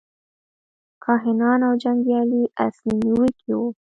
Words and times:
کاهنان 1.03 1.59
او 1.67 1.73
جنګیالي 1.83 2.43
اصلي 2.65 2.93
نیونکي 3.03 3.51
وو. 3.57 3.67